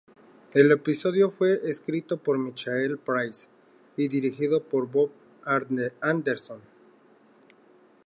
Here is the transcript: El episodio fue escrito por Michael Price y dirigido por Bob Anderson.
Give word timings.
El 0.55 0.71
episodio 0.71 1.29
fue 1.29 1.53
escrito 1.69 2.17
por 2.17 2.39
Michael 2.39 2.97
Price 2.97 3.47
y 3.95 4.07
dirigido 4.07 4.63
por 4.63 4.89
Bob 4.89 5.11
Anderson. 6.01 6.59